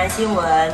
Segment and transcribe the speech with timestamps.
[0.00, 0.72] 南新闻，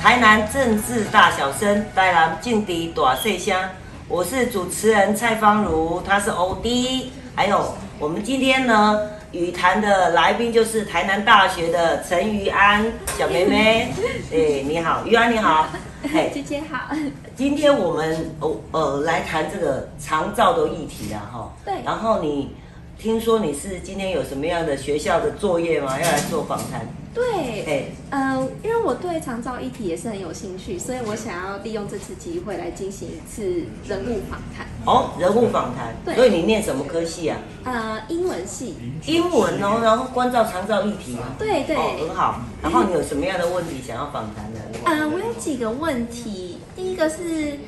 [0.00, 3.68] 台南政治大小生，台南劲敌大碎香。
[4.08, 8.98] 我是主持人蔡芳如，他是欧弟，还有我们今天呢，
[9.32, 13.92] 语坛的来宾就是台南大学的陈于安小妹妹。
[14.32, 15.66] 哎，你好，于安你好，
[16.10, 16.96] 嘿，姐姐好。
[17.36, 21.52] 今天我们哦呃来谈这个长照的议题啊，哈。
[21.66, 21.74] 对。
[21.84, 22.56] 然后你。
[22.98, 25.98] 听说你是今天有什么样的学校的作业吗？
[26.00, 26.86] 要来做访谈？
[27.14, 34.66] 对，哎，嗯，因为我对长照议题也是很有兴趣，所以我想要利用这次机会来进行一次人物访谈。
[34.86, 35.94] 哦，人物访谈。
[36.04, 36.14] 对。
[36.14, 37.38] 所以你念什么科系啊？
[37.64, 38.76] 呃，英文系。
[39.06, 41.34] 英文哦，然后关照长照议题啊。
[41.38, 41.76] 对对。
[41.76, 42.40] 哦，很好。
[42.62, 44.60] 然后你有什么样的问题想要访谈的？
[44.84, 46.58] 呃，我有几个问题。
[46.74, 47.58] 第一个是，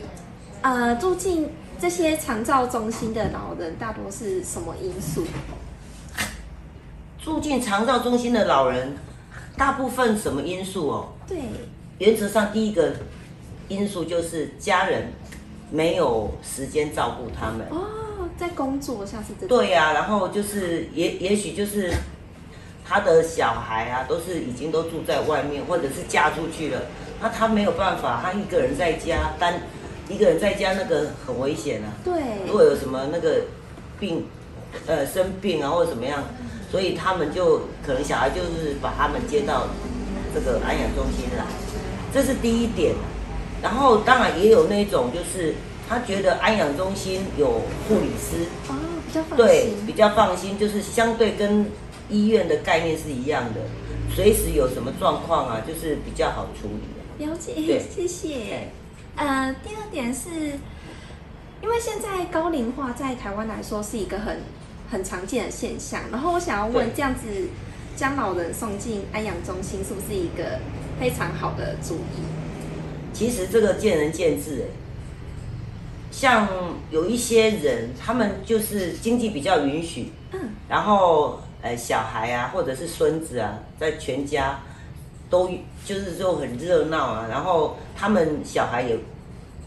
[0.63, 1.51] 呃，住进。
[1.77, 5.27] 这些长照中心的老人大多是什么因素？
[7.21, 8.97] 住进长照中心的老人，
[9.57, 11.09] 大部分什么因素哦？
[11.27, 11.39] 对，
[11.99, 12.93] 原则上第一个
[13.69, 15.13] 因素就是家人
[15.71, 21.93] 没有时间照顾他们哦，在工作像是这对呀，然后就是也也许就是
[22.85, 26.83] 他的小孩啊，都是已经都住在外面，或者是嫁出去了，
[27.21, 29.61] 那他没有办法，他一个人在家单。
[30.07, 31.89] 一个人在家那个很危险啊！
[32.05, 32.13] 对，
[32.47, 33.41] 如果有什么那个
[33.99, 34.27] 病，
[34.87, 36.23] 呃，生病啊或者怎么样，
[36.75, 39.69] 所以他们就可能小孩就是把他们接到
[40.35, 41.45] 这个安养中心来，
[42.13, 42.97] 这是第一点。
[43.63, 45.55] 然后当然也有那种就是
[45.89, 48.75] 他觉得安养中心有护理师哦，
[49.07, 51.71] 比较放心，对，比较放心，就是相对跟
[52.11, 53.61] 医院的概念是一样的，
[54.13, 57.25] 随时有什么状况啊，就是比较好处理。
[57.25, 57.55] 了解，
[57.89, 58.73] 谢谢。
[59.15, 60.59] 呃，第二点是，
[61.63, 64.41] 因为现在高龄化在台湾来说是一个很
[64.95, 66.03] 很常见的现象。
[66.13, 67.49] 然后我想要问，这样子
[67.97, 70.61] 将老人送进安养中心，是不是一个
[71.01, 72.23] 非常好的主意？
[73.13, 74.67] 其实这个见仁见智哎。
[76.13, 76.49] 像
[76.91, 84.61] 有一些人，他们就是经济比较允许，嗯，然后呃小孩啊，或者是孙子啊，在全家。
[85.31, 85.51] 都
[85.85, 88.97] 就是就很热闹啊，然后他们小孩也，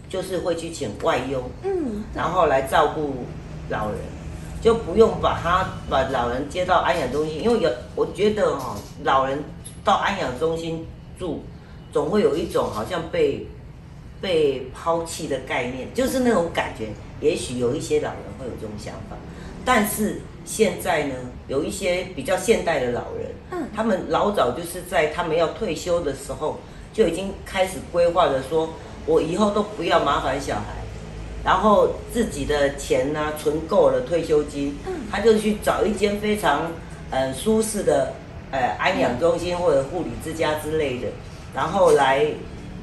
[0.08, 3.26] 就是会去请外佣，嗯，然后来照顾
[3.68, 3.98] 老人，
[4.62, 9.44] 就不用把他把老人接到安养中心，因为有我觉得哈，老人
[9.84, 10.86] 到安养中心
[11.20, 11.44] 住，
[11.92, 13.48] 总会有一种好像被
[14.20, 16.88] 被抛弃的概念，就是那种感觉。
[17.20, 19.16] 也许有一些老人会有这种想法，
[19.66, 20.22] 但是。
[20.50, 21.16] 现在呢，
[21.50, 26.58] 有一些比较现代的老人，嗯，他们老早就是在他们要退休的时候，
[26.94, 28.70] 就已经开始规划着说，
[29.06, 30.64] 我以后都不要麻烦小孩，
[31.48, 36.74] 然后自己的钱呢存够了退休金，嗯，他就去找一间非常
[37.10, 38.12] 呃舒适的
[38.52, 41.08] 呃安养中心或者护理之家之类的，
[41.56, 42.26] 然后来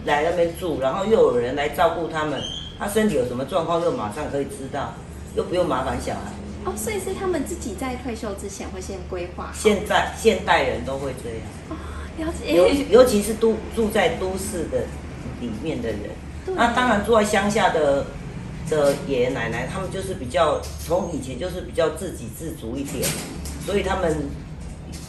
[0.07, 2.41] 来那边住，然后又有人来照顾他们，
[2.79, 4.95] 他身体有什么状况又马上可以知道，
[5.37, 6.21] 又不用麻烦小孩。
[6.65, 9.51] 哦，所以是他们自己在退休之前会先规划。
[9.53, 11.39] 现在现代人都会这样。
[11.69, 11.77] 哦，
[12.17, 12.55] 了解。
[12.55, 14.87] 尤尤其是都住在都市的
[15.43, 15.99] 里面的人，
[16.57, 18.07] 那当然住在乡下的
[18.69, 23.05] 的爷爷奶奶，他们就是比较从以前就是比较自给自足一点，
[23.65, 24.29] 所以他们，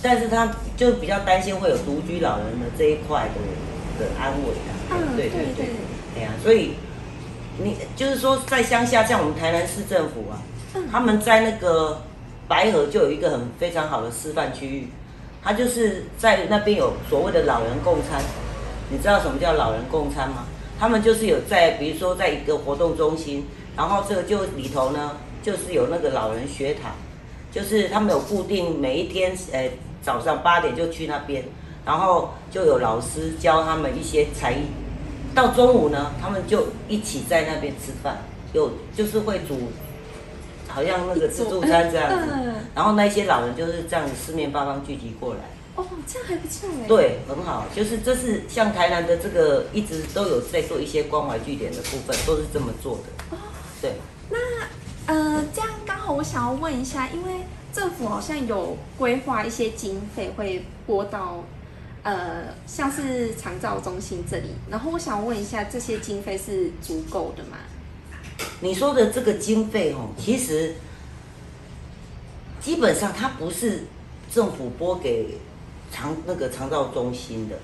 [0.01, 4.71] 但是他就比较担心会有独居老人的这一块的的安危啊。
[4.91, 5.65] 嗯，对对对。
[6.17, 6.71] 哎呀，所以
[7.57, 10.39] 你就是说在乡下，像我们台南市政府啊。
[10.91, 12.01] 他们在那个
[12.49, 14.89] 白河就有一个很非常好的示范区域，
[15.41, 18.21] 他就是在那边有所谓的老人共餐，
[18.89, 20.43] 你知道什么叫老人共餐吗？
[20.79, 23.45] 他们就是有在，比如说在一个活动中心，
[23.77, 26.91] 然后这个就里头呢，就是有那个老人学堂，
[27.51, 31.43] 就是他们有固定每一天，呃，早上八点就去那边，
[31.85, 34.65] 然后就有老师教他们一些才艺，
[35.33, 38.17] 到中午呢，他们就一起在那边吃饭，
[38.53, 39.57] 有就是会煮。
[40.67, 42.33] 好像那个自助餐这样子，
[42.73, 45.39] 然后那些老人就是这样四面八方聚集过来。
[45.75, 46.87] 哦，这样还不错哎。
[46.87, 53.35] 对，很好，就是这是像台南的这个一直都有在做一些关怀据点的部分，都是这么做的。
[53.35, 53.39] 哦，
[53.81, 53.93] 对。
[54.29, 54.37] 那
[55.13, 57.41] 呃，这样刚好我想要问一下，因为
[57.73, 61.43] 政府好像有规划一些经费会拨到
[62.03, 67.57] 呃，像是长照中心这里，然后我想问一下，这些经费是足够的吗？
[68.61, 70.75] 你说的这个经费哦，其实
[72.59, 73.85] 基本上它不是
[74.33, 75.37] 政府拨给
[75.95, 77.55] 长那个肠道中心的，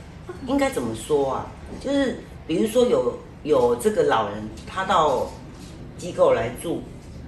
[0.48, 1.48] 应该怎么说啊？
[1.81, 5.30] 就是比如说有有这个老人他到
[5.98, 6.81] 机构来住，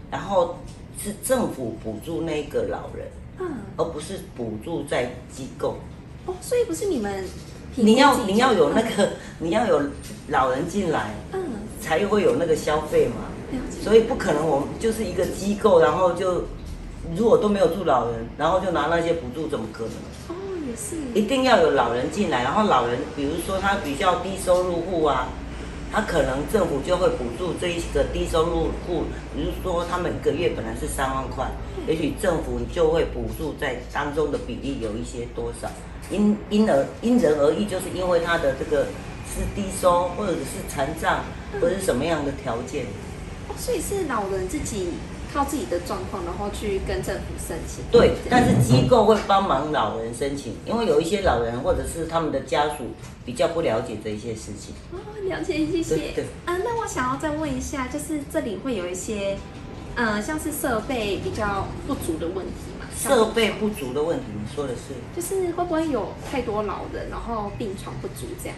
[0.09, 0.57] 然后
[0.97, 3.05] 是政府补助那个老人，
[3.39, 5.75] 嗯，而不是补助在机构，
[6.25, 7.25] 哦，所以不是你们
[7.75, 9.09] 你要你要有那嗯个，
[9.39, 9.81] 你要有
[10.29, 11.41] 老人进来，嗯，
[11.81, 13.15] 才会有那个消费嘛。
[13.83, 16.45] 所以不可能我们就是一个机构，然后就
[17.13, 19.91] 如果都没有住老人，然后就拿那些补助，怎么可能？
[20.63, 20.95] 哦，也是。
[21.13, 25.27] 一定要有老人进来，然后老人比如说他比较低收入户啊，
[25.91, 29.03] 他可能政府就会补助这一个低收入户，
[29.35, 31.49] 比如说他们一个月本来是三万块，
[31.87, 35.69] 也许政府就会补助在当中的比例有一些多少，
[36.09, 38.85] 因因而因人而异，就是因为他的这个
[39.27, 41.23] 是低收或者是残障
[41.59, 42.85] 或者是什么样的条件。
[43.49, 44.93] 哦，所以是老人自己
[45.33, 47.83] 靠自己的状况，然后去跟政府申请。
[47.91, 52.91] 对，但是机构会帮忙老人申请，因为有一些老人或者是他们的家属
[53.25, 54.75] 比较不了解这一些事情。
[54.91, 55.95] 哦，了解，谢谢。
[55.95, 59.37] 对对啊，那我想要再问一下，就是这里会有一些，
[59.95, 62.85] 呃，像是设备比较不足的问题嘛？
[62.95, 64.93] 像设备不足的问题，你说的是？
[65.15, 68.57] 就是会不会有太多老人，然后病床不足这样？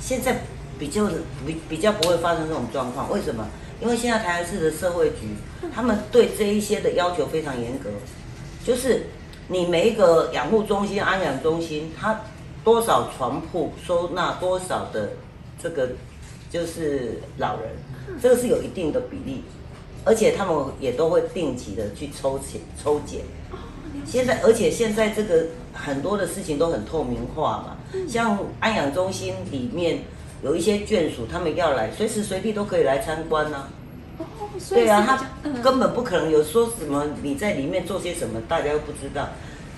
[0.00, 0.44] 现在
[0.78, 1.06] 比较
[1.46, 3.46] 比比较不会发生这种状况，为什么？
[3.80, 5.34] 因为现在台南市的社会局，
[5.74, 7.88] 他们对这一些的要求非常严格，
[8.64, 9.06] 就是
[9.48, 12.20] 你每一个养护中心、安养中心，它
[12.62, 15.12] 多少床铺收纳多少的
[15.62, 15.88] 这个
[16.50, 17.70] 就是老人，
[18.20, 19.42] 这个是有一定的比例，
[20.04, 23.22] 而且他们也都会定期的去抽检抽检。
[24.04, 27.76] 现在，而且现在这个很多的事情都很透明化嘛，
[28.08, 30.00] 像安养中心里面
[30.42, 33.68] 有一些眷属，他们要来，随时随地都可以来参观呢、
[34.18, 34.24] 哦，
[34.70, 39.28] 对啊，他嗯根本不可能有说什么你在里面做些什么，大家又不知道。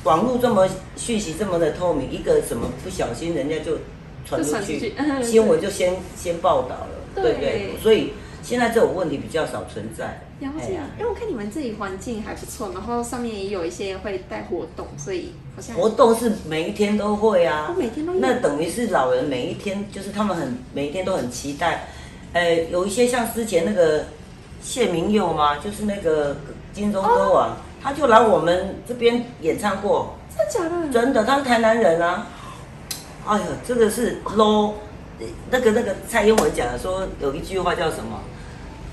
[0.04, 3.78] 网络这么讯息这么的透明，一个什么不小心人家就
[4.26, 7.70] 传出去新闻就先先报道了，对对不对？
[7.80, 8.12] 所以
[8.42, 10.20] 现在这种问题比较少存在。
[10.40, 21.86] 了解哎呀，因为我看你们这里环境还不错，然后上面也有一些会带活动，所以好像活动是每一天都会啊，哦每天都有那等于是老人每一天，就是他们很每一天都很期待。
[22.32, 24.06] 呃，有一些像之前那个
[24.60, 26.36] 谢明佑嘛，就是那个
[26.72, 30.92] 金钟歌王，哦他就来我们这边演唱过，真的假的？
[30.92, 32.26] 真的，他是台南人啊。
[33.26, 34.74] 哎呀，这个是 low，
[35.50, 38.20] 那个那个蔡英文讲的说有一句话叫什么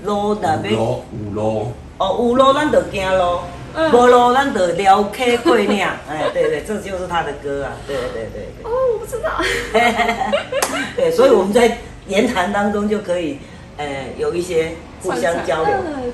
[0.04, 3.44] ？low 那边五楼五楼，哦，有路咱就行咯，
[3.74, 5.82] 嗯无路咱就撩 K 过领。
[6.08, 9.30] 哎，对对，这就是他的歌啊，对对对对哦，我不知道。
[10.96, 13.38] 对，所以我们在言谈当中就可以，
[13.76, 15.72] 呃，有一些互相交流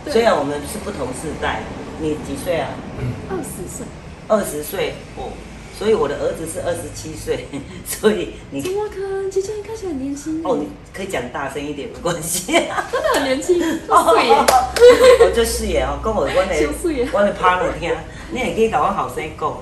[0.09, 1.61] 虽然我们是不同世代，
[2.01, 2.69] 你几岁啊？
[3.31, 3.87] 二十岁，
[4.29, 5.31] 二十岁哦，
[5.79, 7.47] 所以我的儿子是二十七岁，
[7.87, 9.31] 所以你怎么可能？
[9.31, 12.53] 姐姐你看起来很年轻哦，你可以讲大声一点，没关系。
[12.53, 14.35] 真的很年轻， 哦对耶。
[14.35, 17.93] 哦，这是耶哦，跟我我的小水耶阮的 partner 听，
[18.31, 19.53] 你会记甲我后生讲。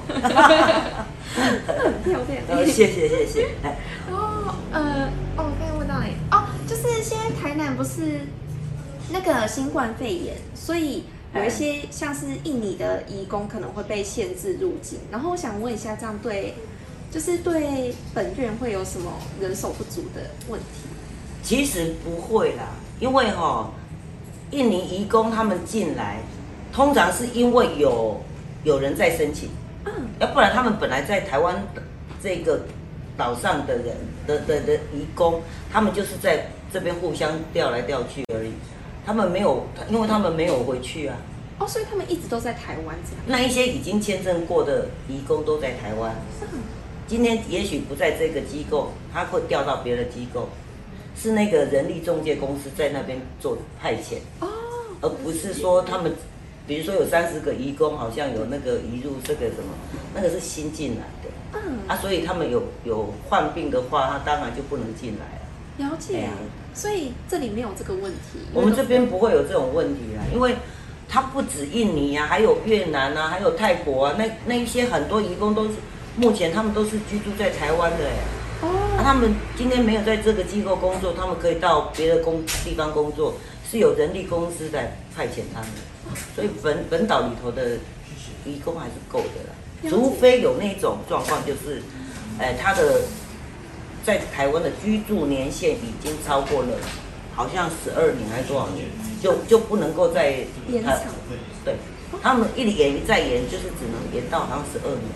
[1.34, 2.42] 很漂亮。
[2.48, 3.48] 呃，谢谢谢谢。
[3.62, 3.76] 哎
[4.12, 8.20] 哦，呃，哦，我刚才问到你，哦，就是现在台南不是
[9.10, 11.04] 那个新冠肺炎，所以
[11.34, 15.00] 有一些像是印尼的移工可能会被限制入境。
[15.10, 16.54] 然后我想问一下，这样对，
[17.10, 20.66] 就是对本院会有什么人手不足的问题？
[21.42, 22.68] 其实不会啦，
[23.00, 23.70] 因为哈、
[24.50, 26.18] 印尼移工他们进来，
[26.72, 28.20] 通常是因为有
[28.62, 29.50] 有人在申请，
[29.84, 31.62] 嗯，要不然他们本来在台湾
[32.22, 32.60] 这个
[33.16, 38.52] 岛上的人的的的移工，他们就是在这边互相调来调去而已，
[39.04, 41.16] 他们没有，因为他们没有回去啊。
[41.58, 43.22] 哦，所以他们一直都在台湾这样。
[43.26, 46.60] 那一些已经签证过的移工都在台湾，嗯，
[47.06, 50.48] 今天也许不在这个机构，他会调到别的机构，
[51.16, 54.48] 是那个人力中介公司在那边做派遣，哦，
[55.00, 56.12] 而不是说他们，
[56.66, 59.74] 比如说有三十个移工，好像有那个移入这个什么，
[60.12, 65.90] 那个是新进来的嗯，啊，所以他们有有患病的话，他当然就不能进来了。
[65.90, 66.28] 了解。
[66.74, 68.40] 所以这里没有这个问题。
[68.52, 70.56] 我们这边不会有这种问题啊，因为
[71.08, 75.70] 它不止印尼啊，还有越南啊，还有泰国啊，那那一些很多移工都是
[76.16, 78.12] 目前他们都是居住在台湾的哎。
[79.02, 83.34] 他们今天没有在这个机构工作，他们可以到别的工地方工作，
[83.70, 85.68] 是有人力公司在派遣他们，
[86.34, 87.76] 所以本本岛里头的
[88.46, 89.52] 移工还是够的啦，
[89.82, 91.82] 了除非有那种状况，就是，
[92.38, 93.02] 呃，他的
[94.04, 96.76] 在台湾的居住年限已经超过了，
[97.34, 98.84] 好像十二年还是多少年，
[99.22, 100.94] 就就不能够再延长。
[101.64, 101.74] 对，
[102.22, 105.08] 他们一延再延，就是只能延到好像十二年。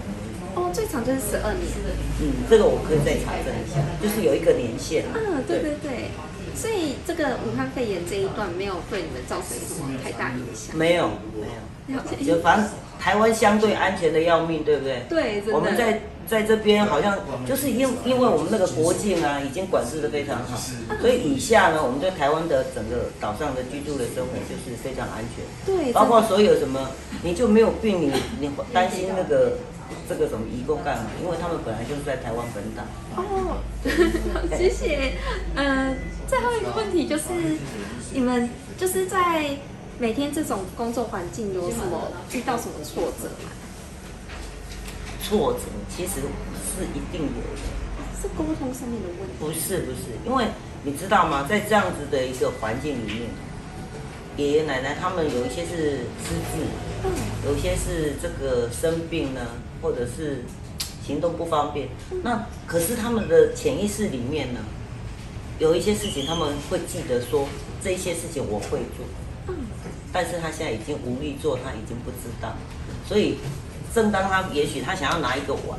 [0.54, 1.62] 哦，最长就是十二年。
[2.20, 5.04] 嗯，这个我可以再查证一下，就是有一个年限。
[5.14, 6.10] 嗯，对对对，
[6.60, 10.76] 所以这个武汉肺炎这一段没有对你们造成什么太大影响？
[10.76, 11.10] 没有，
[11.86, 15.04] 没有，就反正台湾相对安全的要命，对不对？
[15.08, 20.58] 对，我们在在这边好像就是因因为我们那个国境啊，已经管制的非常好，
[21.00, 25.44] 所以以下呢，我们在台湾的整个岛上的居住的生活就是非常安全。
[25.64, 26.90] 对，包括所有什么，
[27.22, 29.52] 你就没有病，你你担心那个。
[30.08, 31.10] 这个什么移工干嘛？
[31.22, 32.82] 因为他们本来就是在台湾本岛。
[33.16, 33.58] 哦，
[34.56, 35.14] 谢谢。
[35.54, 37.24] 嗯，最后一个问题就是，
[38.12, 39.56] 你们就是在
[39.98, 43.50] 每天这种工作环境有什么遇到什么挫折吗？
[45.22, 48.20] 挫折其实是一定有的。
[48.20, 49.34] 是沟通上面的问题？
[49.38, 50.46] 不是不是，因为
[50.82, 51.46] 你知道吗？
[51.48, 53.30] 在这样子的一个环境里面。
[54.36, 56.62] 爷爷奶奶他们有一些是失智，
[57.44, 59.40] 有一些是这个生病呢，
[59.80, 60.44] 或者是
[61.04, 61.88] 行动不方便。
[62.22, 64.60] 那可是他们的潜意识里面呢，
[65.58, 67.46] 有一些事情他们会记得说，
[67.82, 69.54] 这些事情我会做。
[70.12, 72.54] 但是他现在已经无力做，他已经不知道。
[73.06, 73.36] 所以，
[73.94, 75.78] 正当他也许他想要拿一个碗，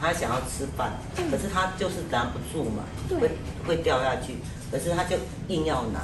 [0.00, 0.92] 他想要吃饭，
[1.30, 2.84] 可是他就是拿不住嘛，
[3.20, 3.30] 会
[3.66, 4.36] 会掉下去。
[4.70, 5.16] 可是他就
[5.48, 6.00] 硬要拿。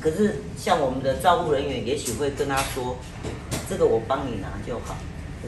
[0.00, 2.96] 可是像我们的照顾人员，也许会跟他说
[3.68, 4.96] ：“这个我帮你拿就好。”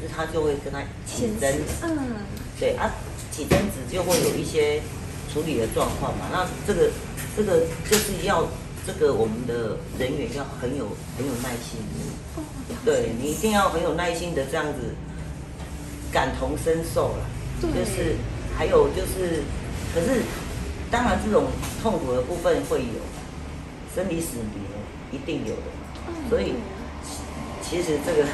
[0.00, 2.24] 可是他就会跟他起争执，嗯，
[2.58, 2.90] 对啊，
[3.30, 4.80] 起争执就会有一些
[5.32, 6.26] 处理的状况嘛。
[6.32, 6.90] 那这个
[7.36, 8.48] 这个就是要
[8.86, 11.80] 这个我们的人员要很有很有耐心，
[12.84, 14.94] 对你一定要很有耐心的这样子
[16.10, 17.26] 感同身受了。
[17.60, 18.16] 就是
[18.56, 19.42] 还有就是，
[19.94, 20.22] 可是
[20.90, 21.44] 当然这种
[21.82, 23.00] 痛苦的部分会有。
[23.92, 26.54] 生离死别一定有的，所以
[27.60, 28.24] 其实这个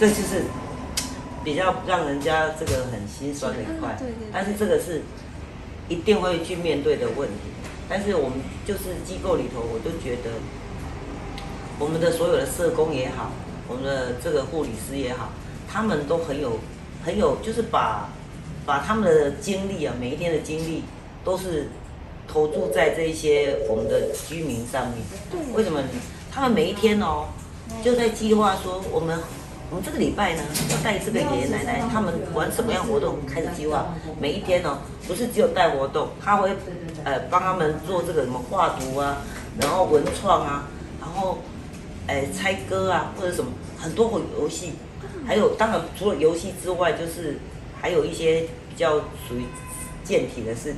[0.00, 0.44] 这就是
[1.44, 3.98] 比较让人家这个很心酸的一块。
[4.32, 5.02] 但是这个是
[5.88, 7.50] 一定会去面对的问题。
[7.88, 10.30] 但是我们就是机构里头，我都觉得
[11.78, 13.30] 我们的所有的社工也好，
[13.68, 15.30] 我们的这个护理师也好，
[15.70, 16.58] 他们都很有
[17.04, 18.08] 很有，就是把
[18.64, 20.84] 把他们的精力啊，每一天的精力
[21.24, 21.68] 都是。
[22.28, 25.82] 投注在这些我们的居民上面，为什么？
[26.30, 27.26] 他们每一天哦，
[27.84, 29.18] 就在计划说，我们
[29.72, 33.16] 我们这个礼拜呢，要带这个爷爷奶奶，他们玩什么样活动？
[33.26, 33.86] 开始计划。
[34.20, 34.76] 每一天哦，
[35.08, 36.54] 不是只有带活动，他会
[37.04, 39.22] 呃帮他们做这个什么画图啊，
[39.58, 40.68] 然后文创啊，
[41.00, 41.38] 然后
[42.06, 44.72] 哎猜歌啊，或者什么很多个游戏，
[45.26, 47.38] 还有当然除了游戏之外，就是
[47.80, 49.46] 还有一些比较属于
[50.04, 50.74] 健体的是。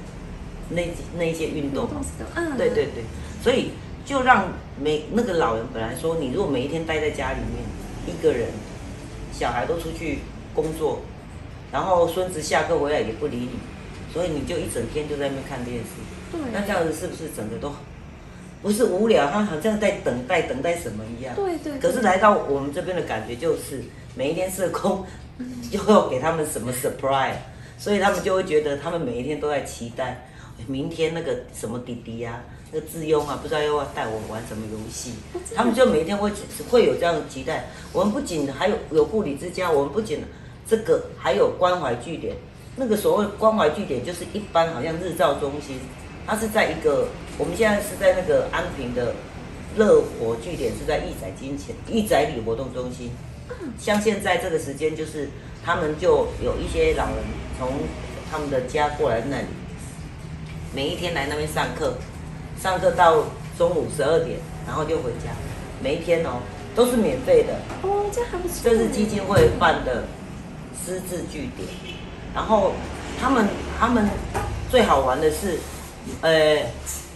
[0.70, 0.82] 那
[1.18, 1.88] 那一些运动，
[2.36, 3.04] 嗯，对对对，
[3.42, 3.72] 所以
[4.06, 4.46] 就让
[4.80, 7.62] 每那个老人本来说，你如果每一天待在家里面
[8.06, 8.48] 一个人，
[9.36, 10.20] 小孩都出去
[10.54, 11.02] 工作，
[11.72, 13.50] 然后孙子下课回来也不理你，
[14.12, 15.84] 所以你就一整天就在那边看电视，
[16.30, 17.72] 对，那这样子是不是整个都
[18.62, 19.28] 不是无聊？
[19.30, 21.78] 他好像在等待等待什么一样，对对。
[21.78, 23.82] 可是来到我们这边的感觉就是，
[24.14, 25.04] 每一天社工
[25.70, 27.34] 又要给他们什么 surprise，
[27.76, 30.28] 所以他们就会觉得他们每一天都在期待。
[30.68, 32.40] 明天那个什么弟弟呀，
[32.74, 35.12] 那个智庸啊，不知道要带我玩什么游戏？
[35.54, 36.28] 他们就每天会
[36.68, 37.66] 会有这样的期待。
[37.92, 40.24] 我们不仅还有有护理之家，我们不仅
[40.66, 42.34] 这个还有关怀据点。
[42.74, 45.78] 那个所谓关怀据点，就是一般好像日照中心，
[46.26, 47.06] 它是在一个
[47.38, 49.14] 我们现在是在那个安平的
[49.76, 53.12] 乐活据点，是在义载金钱义载里活动中心。
[53.78, 55.28] 像现在这个时间，就是
[55.64, 57.14] 他们就有一些老人
[57.56, 57.68] 从
[58.28, 59.46] 他们的家过来那里。
[60.74, 61.94] 每一天来那边上课，
[62.64, 63.24] 上课到
[63.58, 65.28] 中午十二点，然后就回家。
[65.82, 66.40] 每一天哦，
[66.74, 67.52] 都是免费的。
[67.82, 68.54] 哦，这还不错。
[68.64, 70.04] 这是基金会办的
[70.82, 71.68] 师资据点。
[72.34, 72.72] 然后
[73.20, 73.46] 他们
[73.78, 74.08] 他们
[74.70, 75.58] 最好玩的是，
[76.22, 76.60] 呃，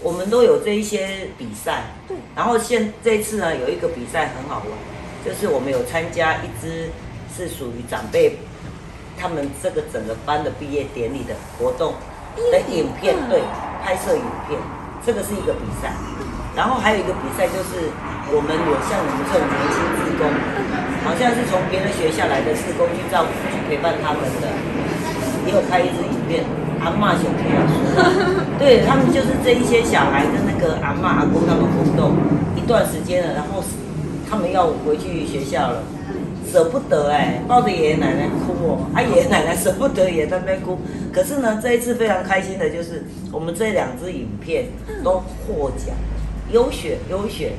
[0.02, 1.84] 我们都有这一些比赛。
[2.06, 2.14] 对。
[2.36, 4.78] 然后现这次呢，有一个比赛很好玩，
[5.24, 6.90] 就是我们有参加一支
[7.34, 8.36] 是属于长辈
[9.18, 11.94] 他们这个整个班的毕业典礼的活动。
[12.52, 13.40] 的影片对
[13.82, 14.60] 拍摄影片，
[15.08, 15.88] 这个是一个比赛，
[16.54, 17.88] 然后还有一个比赛就是
[18.28, 20.28] 我们有像你们这种年轻职工，
[21.00, 24.52] 好像是从别的学校来的职工去照顾去陪伴他们的，
[25.48, 26.44] 也有拍一支影片，
[26.84, 27.56] 阿妈小朋友，
[28.60, 32.12] 对他们就是这一些小孩跟那个阿妈阿公他们互动
[32.54, 33.64] 一段时间了，然后
[34.28, 35.80] 他们要回去学校了。
[36.50, 40.78] 舍不得哎，抱着爷爷奶奶哭哦，啊爷爷奶奶舍不得也在那边哭。
[41.12, 44.66] 可是呢，这一次非常开心的就是我们这两支影片
[45.04, 45.94] 都获奖，
[46.52, 47.52] 优选优选，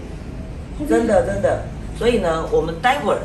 [0.88, 1.64] 真的真的。
[1.98, 3.20] 所以呢，我们待会儿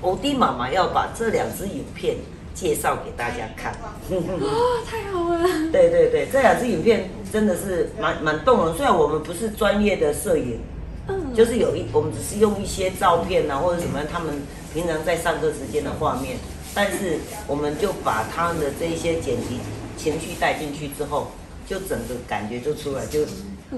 [0.00, 2.16] 欧弟妈妈要把这两支影片
[2.54, 3.72] 介绍给大家看。
[4.10, 5.48] 哦，太好了！
[5.72, 8.74] 对对对，这两支影片真的是蛮蛮动人。
[8.76, 10.60] 虽然我们不是专业的摄影，
[11.08, 14.34] 嗯，就是有一我们只是用一些照片啊或者什么他们
[14.72, 16.36] 平常在上课时间的画面，
[16.74, 19.58] 但是我们就把他们的这一些剪辑
[19.96, 21.28] 情绪带进去之后，
[21.66, 23.24] 就整个感觉就出来，就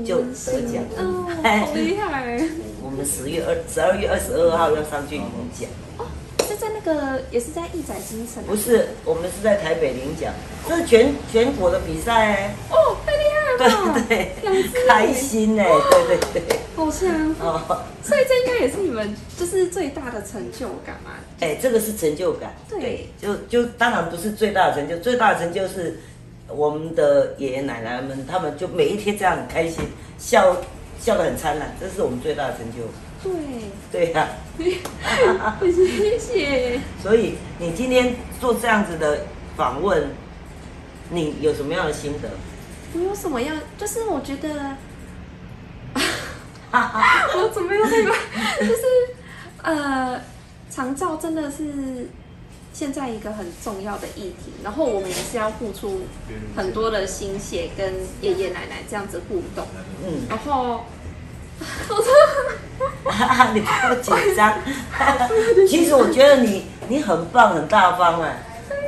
[0.05, 0.85] 就得奖。
[0.97, 2.41] 哦，好厉害！
[2.83, 5.25] 我们十月二十二月二十二号要上去领
[5.59, 5.69] 奖。
[5.99, 6.07] 哦，
[6.49, 8.43] 是在那个也是在义载精神？
[8.45, 10.33] 不是，我们是在台北领奖，
[10.69, 12.55] 这是全全国的比赛。
[12.71, 12.97] 哦，
[13.57, 17.83] 对对，开心哎，对对对，好幸福哦！
[18.03, 21.13] 所以这应该也是你们就是最大的成就感嘛？
[21.41, 22.55] 哎，这个是成就感。
[22.69, 26.01] 对，就就当然不是最大的成就，最大的成就是
[26.49, 29.85] 我们的爷爷奶奶们，他们就每一天这样很开心，
[30.19, 30.57] 笑
[31.01, 32.89] 笑得很灿烂，这是我们最大的成就。
[33.23, 33.33] 对，
[33.91, 34.29] 对呀，
[35.61, 36.81] 谢谢。
[37.03, 39.25] 所以你今天做这样子的
[39.57, 40.05] 访问，
[41.11, 42.29] 你有什么样的心得？
[42.95, 43.55] 我有什么要？
[43.79, 44.77] 就是我觉得，
[47.37, 48.15] 我怎么样对吧？
[48.59, 48.83] 就是
[49.63, 50.21] 呃，
[50.71, 52.09] 长照真的是
[52.73, 56.03] 现在一个很重要的议题，然后我们也是要付出
[56.57, 59.67] 很多的心血跟爷爷奶奶这样子互动，
[60.05, 60.85] 嗯，然后。
[63.55, 64.61] 你不要紧张。
[65.67, 68.43] 其实我觉得你你很棒，很大方哎。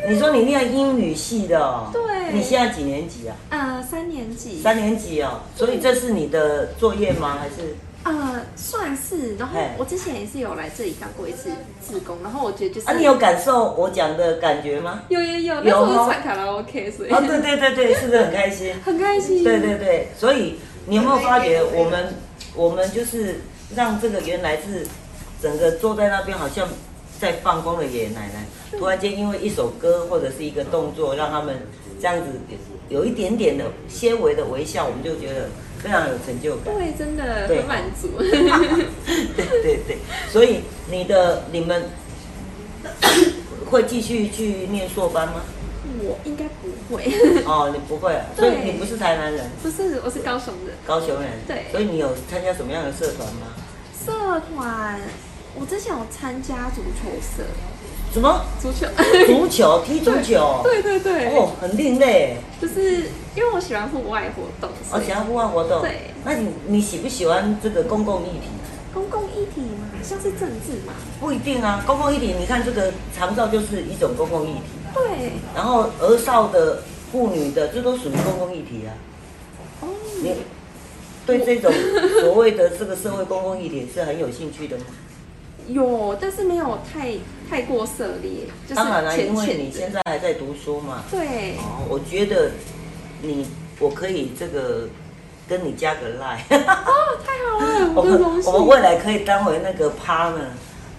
[0.08, 1.90] 你说你念英语系的哦。
[1.92, 2.02] 对。
[2.32, 3.37] 你现在几年级啊？
[3.50, 4.61] 呃，三年级。
[4.62, 7.38] 三年级哦，所以这是你的作业吗？
[7.40, 7.76] 还是？
[8.04, 9.37] 呃，算是。
[9.37, 12.87] 然后我之前也是有来这里当过一次自工，然后我觉得就是。
[12.87, 15.02] 啊，你有感受我讲的感觉吗？
[15.08, 17.11] 有有有，有唱卡拉 OK，所以。
[17.11, 18.75] 哦，对对对对，是不是很开心？
[18.85, 19.42] 很开心。
[19.42, 22.14] 对对对，所以你有没有发觉我们？
[22.54, 23.41] 我们就是
[23.76, 24.84] 让这个原来是
[25.41, 26.67] 整个坐在那边好像
[27.21, 28.47] 在放工的爷爷奶奶，
[28.78, 31.57] 突然间因为一首歌或者是一个动作，让他们
[32.00, 32.25] 这样子
[32.89, 35.49] 有一点点的纤维的微笑，我们就觉得
[35.83, 36.75] 非常有成就感。
[36.75, 38.09] 对，真的很满足。
[38.19, 39.99] 对对对，
[40.31, 41.85] 所以你的你们
[43.69, 45.43] 会继续去念硕班吗？
[46.00, 47.04] 我应该不会。
[47.45, 53.49] 哦，你不会，所以你不是台南人，不是，我是高雄人，高雄人，对，所以你有参加什么样的社团吗？
[54.07, 55.00] 社团，
[55.60, 57.42] 我之前有参加足球社，
[58.12, 58.86] 什么足球？
[59.26, 60.60] 足 球踢足球？
[60.62, 68.49] 对对对，哦，很另类，就是因为我喜欢户外活动，哦，喜欢户外活动，对，那你你喜不喜欢这个公共议题？
[68.94, 74.62] 公共议题嘛，像是政治嘛，不一定啊，公共议题，你看这个长照就是一种公共议题。
[74.94, 78.94] 对，然后儿少的、妇女的，这都属于公共议题啊。
[79.82, 79.88] 哦，
[80.23, 80.34] 你
[81.26, 81.71] 对这种
[82.21, 84.84] 所谓的这个社会公共议题是很有兴趣的吗？
[85.69, 87.13] 有，但是没有太
[87.49, 88.47] 太过涉猎。
[88.75, 91.04] 当然了，因为你现在还在读书嘛。
[91.11, 91.57] 对。
[91.59, 92.50] 哦，我觉得
[93.23, 93.47] 你
[93.78, 94.89] 我可以这个
[95.49, 96.41] 跟你加个 line。
[96.50, 100.50] 哦，太好了， 我们我们未来可以当为那个 partner。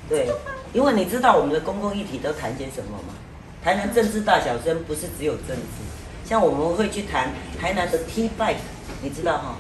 [0.08, 0.28] 对，
[0.74, 3.14] 因为你知道我们的公共议题都谈些什么吗？
[3.64, 5.84] 台南政治大小声不是只有政治，
[6.24, 8.56] 像我们会去谈台南的 T bike，
[9.02, 9.56] 你知道哈？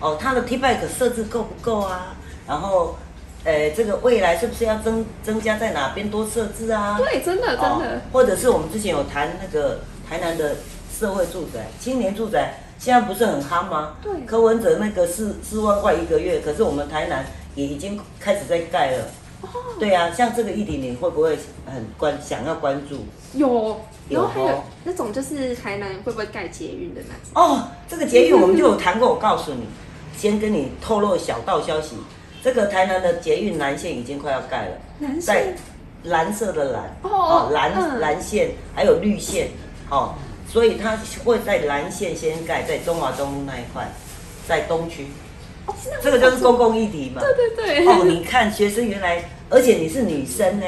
[0.00, 2.16] 哦，它的 T bike 设置够不够啊？
[2.46, 2.96] 然后，
[3.46, 6.98] 呃，这个未来是不是要增增加在哪边多设置啊？
[6.98, 8.02] 对，真的真的。
[8.12, 9.78] 或者是我们之前有谈那个
[10.08, 10.56] 台南的
[10.92, 13.94] 社会住宅、青年住宅，现在不是很夯吗？
[14.02, 14.12] 对。
[14.26, 19.04] 柯文哲那个四四万块一个月，可是我们台南也已经开始在盖了。
[19.78, 23.04] 对啊，像这个议题，你会不会很关想要关注？
[23.34, 27.30] 有，然后还有那种就是台南会不会盖捷运的那种？
[27.34, 29.08] 哦，这个捷运我们就有谈过。
[29.08, 29.68] 我告诉你，
[30.16, 31.96] 先跟你透露小道消息，
[32.46, 34.78] 这个台南的捷运蓝线已经快要盖了，
[35.20, 35.52] 在
[36.04, 39.48] 蓝色的蓝哦，蓝蓝线还有绿线
[39.90, 40.14] 哦，
[40.48, 43.90] 所以它会在蓝线先盖，在中华东路那一块，
[44.46, 45.08] 在东区。
[46.00, 47.20] 这个就是公共议题嘛？
[47.20, 47.84] 对对对。
[47.88, 50.66] 哦，你看学生原来，而且你是女生呢，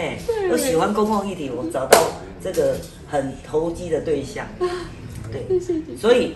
[0.51, 1.97] 又喜欢公共议题，我找到
[2.43, 2.75] 这个
[3.09, 4.45] 很投机的对象。
[5.31, 6.35] 对，所以，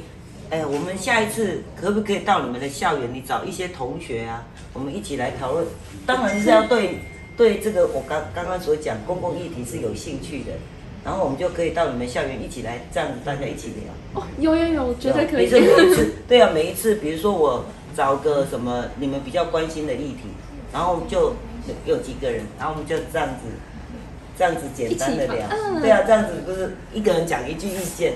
[0.50, 5.66] 哎，我们下一次可不可以到你们的校园，你找一些同学啊，我们一起来讨论。
[6.06, 6.98] 当然是要对
[7.36, 10.52] 对这个我刚刚刚所讲公共议题是有兴趣的，
[11.04, 14.20] 然后我们就可以到你们校园一起来，这样子大家一起聊。
[14.20, 15.50] 哦，有有有，绝对可以。
[15.50, 17.64] 每一次， 对啊，每一次，比如说我。
[17.94, 20.20] 找个什么你们比较关心的议题，
[20.72, 21.34] 然后就
[21.84, 23.52] 有几个人，然后我们就这样子
[24.38, 25.46] 这样子简单的聊，
[25.80, 28.14] 对啊，这样子不是一个人讲一句意见，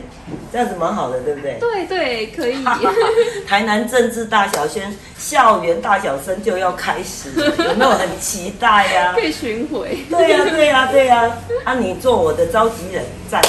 [0.51, 1.59] 这样子蛮好的，对不对？
[1.61, 2.65] 对对，可以。
[3.47, 4.83] 台南政治大小声，
[5.19, 9.13] 校园大小声就要开始，有没有很期待呀？
[9.17, 9.99] 可以巡回。
[10.09, 11.37] 对呀，对呀，对呀。
[11.65, 13.43] 啊，你做我的召集人，赞。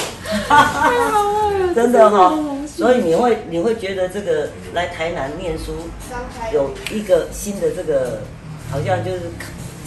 [0.48, 0.56] 太
[1.10, 2.38] 好了，真的哈。
[2.68, 5.74] 所以你会你会觉得这个来台南念书
[6.54, 8.20] 有一个新的这个，
[8.70, 9.22] 好像就是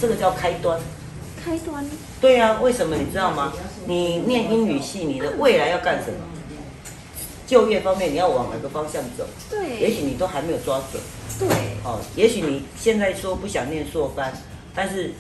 [0.01, 0.81] 这个叫开端。
[1.44, 1.85] 开端。
[2.20, 3.53] 对呀，为什么你知道吗？
[3.87, 6.18] 你念英语系，你的未来要干什么？
[7.46, 9.26] 就业方面你要往哪个方向走？
[9.48, 9.81] 对。
[9.81, 11.03] 也许你都还没有抓准。
[11.38, 11.48] 对。
[11.85, 14.33] 哦，也许你现在说不想念硕班，
[14.74, 15.12] 但是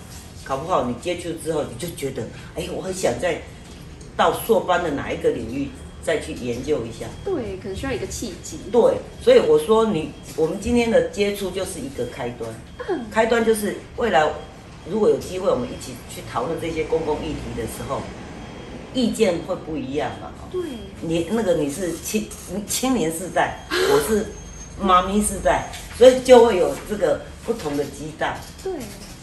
[0.44, 2.22] 搞不好你接触之后，你就觉得，
[2.54, 3.42] 哎，我很想在
[4.16, 5.68] 到硕班的哪一个领域。
[6.02, 8.58] 再去研究一下，对，可能需要一个契机。
[8.72, 12.50] 对，所以我说你，我们今天的接触就是一个开端。
[13.10, 14.26] 开端就是未来
[14.88, 18.00] 如果有机会，我们一起去讨论这些公共议题的时候，
[18.94, 20.30] 意见会不一样嘛？
[20.50, 20.62] 对，
[21.00, 22.28] 你那个你是青
[22.66, 24.26] 青年世代，我是
[24.80, 28.38] 妈咪世代，所以就会有这个不同的鸡蛋。
[28.62, 28.72] 对，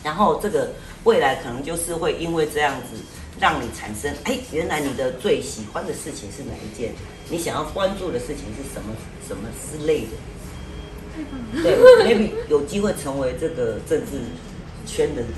[0.03, 2.97] 然后这个未来可能就是会因为这样子。
[3.39, 6.91] 让你产生哎，原来你的最喜欢的事情是哪一件？
[7.29, 8.95] 你想要关注的事情是什么？
[9.27, 11.61] 什么之类的？
[11.61, 14.17] 对，maybe 有机会成为这个政治
[14.87, 15.31] 圈的人，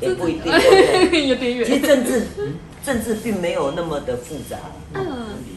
[0.00, 0.50] 也不一定。
[1.66, 2.26] 其实政治，
[2.86, 4.56] 政治并没有那么的复杂。
[4.94, 5.02] 嗯。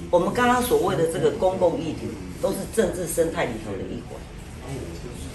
[0.09, 2.07] 我们刚刚所谓的这个公共议题，
[2.41, 4.19] 都是政治生态里头的一环。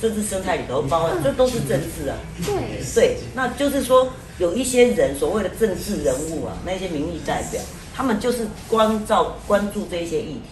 [0.03, 2.17] 政治生态里头包，这都是政治啊。
[2.45, 2.85] 对。
[2.95, 4.11] 对，那就是说。
[4.39, 7.61] 有一些人，所谓的政治人物啊，那些民意代表，
[7.93, 10.51] 他们就是关照、关注这些议题。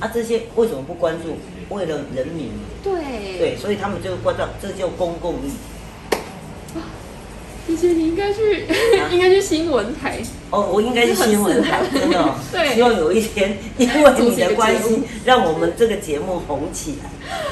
[0.00, 1.36] 啊，这些为什么不关注？
[1.68, 2.48] 为了人民。
[2.82, 3.38] 对。
[3.38, 5.56] 对，所以他们就关照，这叫公共议题。
[7.66, 8.66] 姐姐，你应该去，
[9.10, 10.18] 应该去新闻台。
[10.50, 12.34] 哦，我应该去新闻台，真的。
[12.52, 12.74] 对。
[12.74, 17.10] 希望有一天， 因为你的关系，让我们这个节目红起来。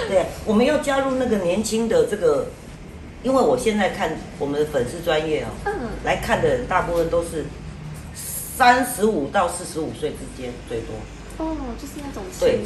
[0.08, 2.48] 对，我们要加入那个年轻的这个。
[3.22, 5.72] 因为我现在看我们的粉丝专业哦，嗯，
[6.04, 7.46] 来看的人大部分都是
[8.14, 10.94] 三十五到四十五岁之间最多。
[11.38, 12.60] 哦，就是那种对，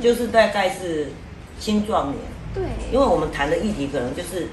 [0.00, 1.08] 就是大概是
[1.58, 2.18] 青壮年。
[2.54, 4.48] 对，因为我们谈的议题可能就是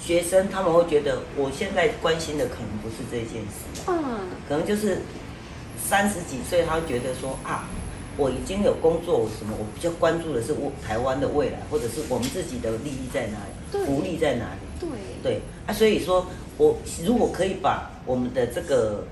[0.00, 4.98] 学生，他们会觉得我现在关心的可能不是这件事，嗯，可能就是
[5.82, 7.68] 三十几岁，他会觉得说啊。
[8.20, 9.54] 我已经有工作，什么？
[9.56, 14.60] 我比较关注的是我台湾的未来，或者是我们自己的利益在哪里，福利在哪里？
[14.80, 14.88] 对
[15.22, 19.04] 对啊，所以说，我如果可以把我们的这个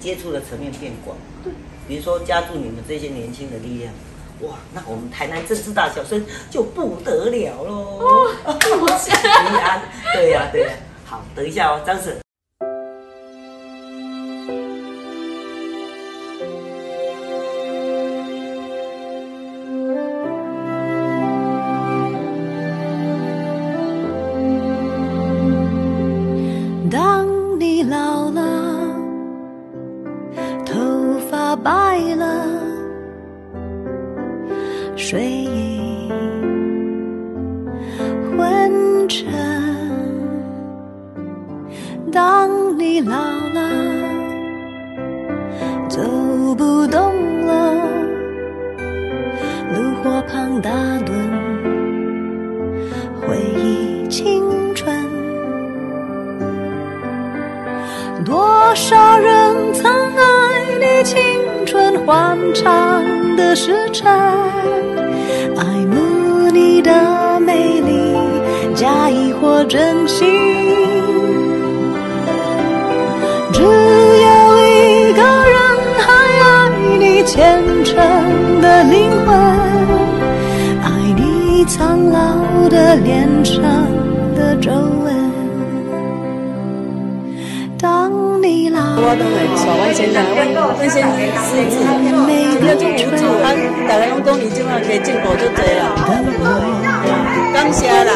[0.00, 1.52] 接触的层面变广，对，
[1.86, 3.92] 比如说加入你们这些年轻的力量，
[4.40, 8.00] 哇，那我们台南政治大小生就不得了喽！
[8.44, 9.82] 哦，平安，
[10.14, 10.70] 对呀对呀，
[11.04, 12.16] 好，等一下哦，张婶。
[89.58, 93.44] 说，阮先生，阮阮先生是是，今天做出租，啊，
[93.88, 95.84] 大家拢讲伊怎啊加进步足多啊，
[97.52, 98.12] 感谢啦。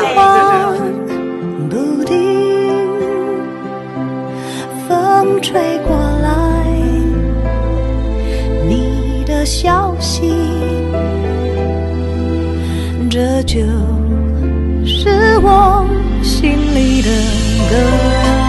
[4.88, 5.52] 风吹
[5.86, 6.28] 过来，
[8.68, 10.32] 你的消息，
[13.10, 13.60] 这就
[14.84, 15.86] 是我
[16.22, 17.08] 心里的
[17.70, 18.41] 歌。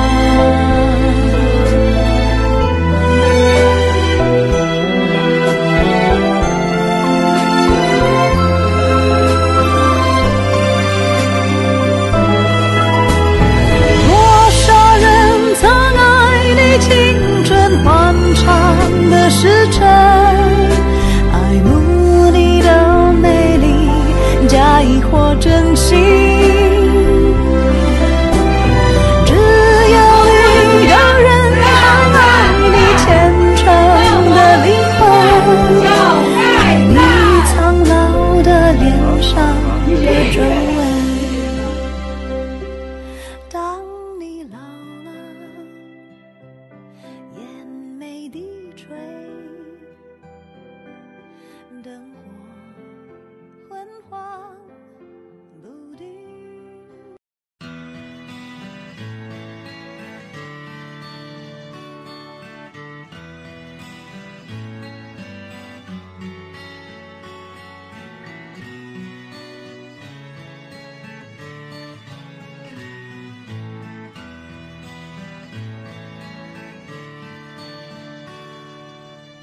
[19.35, 19.83] 时辰
[21.31, 26.22] 爱慕你的美丽假意或真心。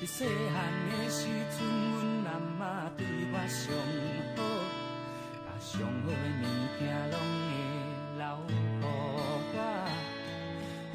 [0.00, 0.56] 伫细汉
[0.88, 1.60] 的时阵，
[1.92, 2.60] 阮阿妈
[2.96, 3.68] 对我上
[4.34, 4.40] 好，
[5.44, 6.42] 把上好的物
[6.78, 7.52] 件拢会
[8.16, 8.84] 留予我。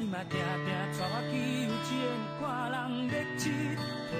[0.06, 1.96] 嘛定定带我去游园，
[2.40, 2.42] 看
[2.72, 3.42] 人咧佚
[4.10, 4.12] 佗，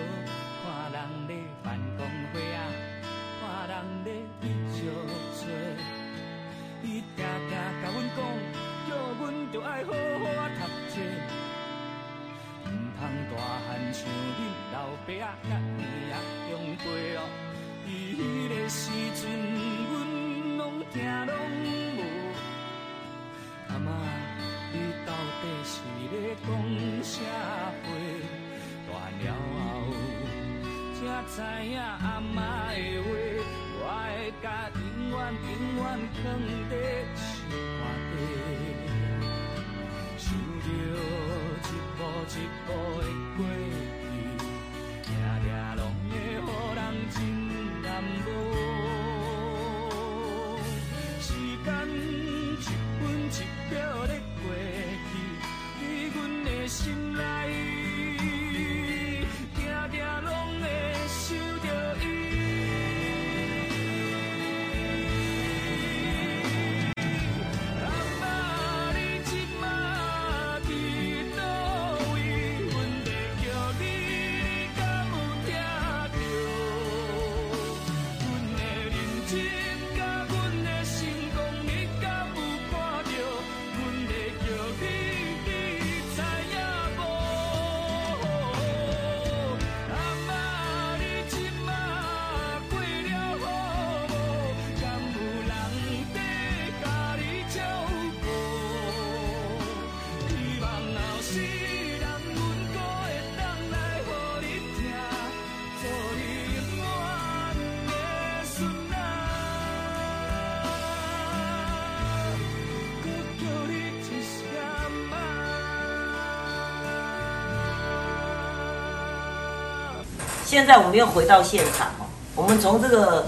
[120.56, 123.26] 现在我们又回到现场哦，我们从这个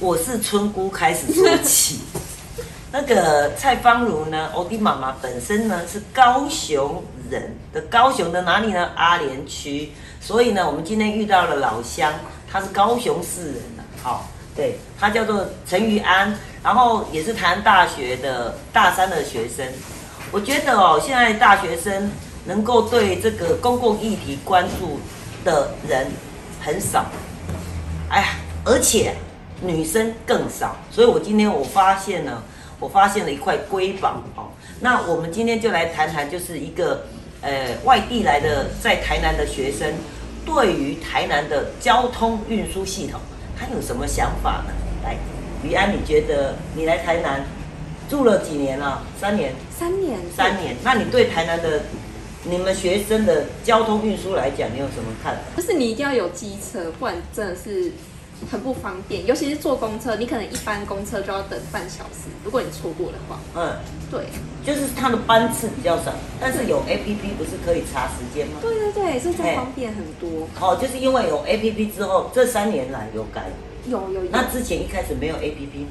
[0.00, 2.00] 我是村姑开始说起。
[2.90, 7.00] 那个蔡芳如呢，欧弟妈妈本身呢是高雄
[7.30, 8.90] 人的，高雄的哪里呢？
[8.96, 9.92] 阿联区。
[10.20, 12.12] 所以呢，我们今天遇到了老乡，
[12.50, 19.64] 他是高雄市人的，好，对他叫做陈于安，然后也是台湾大学的大三的学生。
[20.32, 22.10] 我觉得哦，现在大学生
[22.46, 24.98] 能够对这个公共议题关注。
[25.44, 26.06] 的人
[26.64, 27.06] 很少，
[28.08, 28.26] 哎呀，
[28.64, 29.14] 而且
[29.60, 32.40] 女生更少，所以我今天我发现了，
[32.78, 34.50] 我发现了一块瑰宝哦。
[34.78, 37.06] 那我们今天就来谈谈，就是一个
[37.40, 39.92] 呃外地来的在台南的学生，
[40.46, 43.20] 对于台南的交通运输系统，
[43.58, 44.72] 他有什么想法呢？
[45.02, 45.16] 来，
[45.64, 47.44] 于安，你觉得你来台南
[48.08, 49.02] 住了几年了？
[49.20, 49.52] 三年？
[49.68, 50.18] 三年？
[50.36, 50.76] 三年？
[50.84, 51.82] 那你对台南的？
[52.44, 55.42] 你们学生的交通运输来讲，你有什么看法？
[55.56, 57.92] 就是你一定要有机车，不然真的是
[58.50, 59.24] 很不方便。
[59.24, 62.28] 尤其是坐公车，你可能一班公车就要等半小时。
[62.44, 63.76] 如果你错过的话，嗯，
[64.10, 64.26] 对，
[64.66, 68.54] 就是它的班次比较少，但是有 A P P 不是可以查时间吗？
[68.60, 70.48] 对对对，这才方便很多。
[70.60, 73.52] 哦，就是因为有 A P P 之后，这三年来有改。
[73.86, 74.20] 有有。
[74.32, 75.90] 那之前一开始没有 A P P 吗？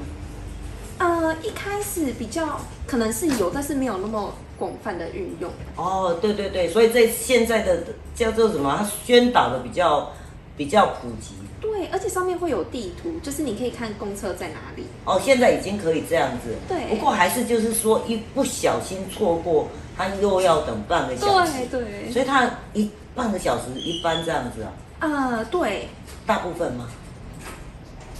[0.98, 5.50] 呃，一开始比较可能是有，但是没有那么广泛的运用。
[5.74, 7.82] 哦，对对对，所以在现在的
[8.14, 10.12] 叫做什么，它宣导的比较
[10.56, 11.34] 比较普及。
[11.60, 14.86] 对，而且上面会有地图，就是你可以看公车在哪里。
[15.04, 16.54] 哦，现在已经可以这样子。
[16.68, 16.86] 对。
[16.90, 21.52] 不过还是就是说，一不小心错过，他又要等半个小时。
[21.68, 22.12] 对对。
[22.12, 24.70] 所以他一半个小时一般这样子啊。
[25.00, 25.88] 啊，对。
[26.24, 26.88] 大部分吗？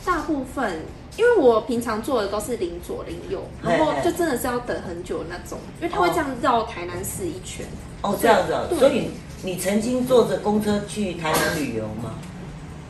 [0.05, 0.81] 大部分。
[1.17, 7.67] 因为我平常坐的都是零左零右，然后就真的是要等很久那种，因为他会这样绕台南市一圈。
[8.01, 9.11] 哦，这样子啊，所以
[9.43, 12.15] 你曾经坐着公车去台南旅游吗？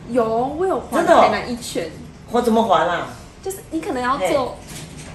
[0.09, 0.25] 有，
[0.57, 1.91] 我有环台南一圈。
[2.31, 3.09] 我怎么环啊？
[3.43, 4.57] 就是你可能要坐，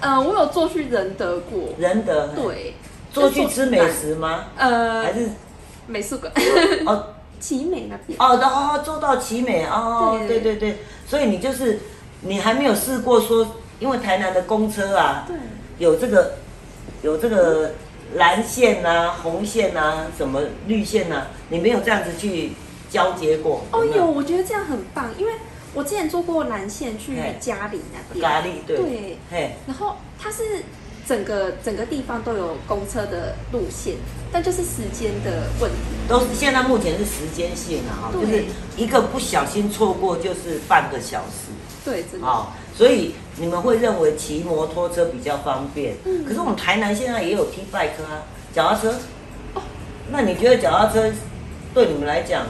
[0.01, 1.61] 呃，我有坐去仁德过。
[1.79, 2.27] 仁德。
[2.35, 2.75] 对。
[3.11, 4.45] 坐去吃美食吗？
[4.55, 5.31] 呃，还是
[5.87, 6.31] 美术馆。
[6.85, 7.07] 哦，
[7.41, 8.19] 奇美那边。
[8.19, 11.79] 哦，然后坐到奇美哦，对对对，所以你就是。
[12.21, 15.37] 你还没有试过说，因为台南的公车啊，对，
[15.77, 16.33] 有这个
[17.01, 17.71] 有这个
[18.15, 22.51] 蓝线啊、红线啊、什么绿线呐，你没有这样子去
[22.89, 23.63] 交接过？
[23.71, 25.33] 哦，有，我觉得这样很棒，因为
[25.73, 30.63] 我之前坐过蓝线去嘉里那边，嘉里对，对，嘿，然后它是
[31.07, 33.95] 整个整个地方都有公车的路线，
[34.31, 35.77] 但就是时间的问题。
[36.09, 38.43] 都是现在目前是时间性啊，哈，就是
[38.75, 41.51] 一个不小心错过就是半个小时
[41.85, 42.19] 对，真
[42.75, 48.91] 所以你们会认为骑摩托车比较方便，嗯可是我们台南现在也有 T bike 啊，脚踏车。
[49.53, 49.61] 哦
[50.11, 51.11] 那你觉得脚踏车
[51.73, 52.47] 对你们来讲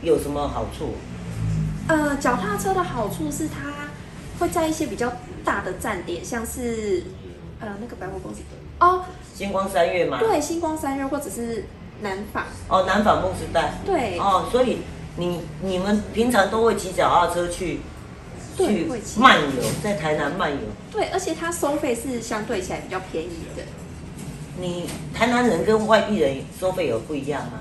[0.00, 0.94] 有什么好处？
[1.88, 3.88] 呃，脚踏车的好处是它
[4.38, 5.12] 会在一些比较
[5.44, 7.02] 大的站点，像是
[7.58, 8.40] 呃那个百货公司
[8.78, 10.18] 哦，星光三月吗？。
[10.20, 11.64] 对，星光三月或者是
[12.00, 13.74] 南纺，哦，南纺梦时代。
[13.84, 14.78] 对，哦，所以
[15.16, 17.80] 你你们平常都会骑脚踏车去对
[18.66, 18.86] 去
[19.18, 20.58] 漫游，在台南漫游。
[20.90, 23.62] 对，而且它收费是相对起来比较便宜的。
[24.60, 27.60] 你台南人跟外地人收费有不一样吗？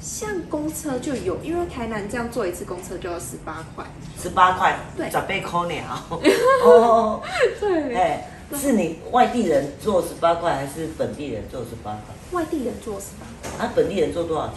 [0.00, 3.84] 像公车就有，因为台南这样坐一次公车就要十八块。
[4.22, 5.84] 十八块，对十八块鸟。
[6.64, 7.22] 哦，
[7.58, 12.14] 对，哎，是你外地人坐十八块，还是本地人坐十八块？
[12.38, 14.56] 外地人坐十八块，啊，本地人坐多少钱？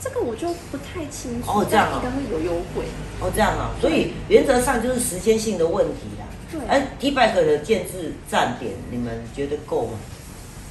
[0.00, 1.50] 这个我就不太清楚。
[1.50, 2.84] 哦这样啊但应该会有优惠。
[3.20, 6.26] 哦，这样啊，所以原则上就是时间性的问题啦。
[6.52, 9.98] 对哎，T bike 的建制站点，你们觉得够吗？